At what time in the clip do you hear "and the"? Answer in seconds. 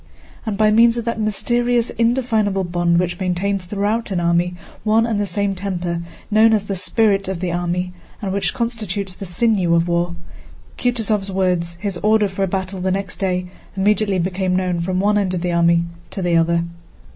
5.05-5.27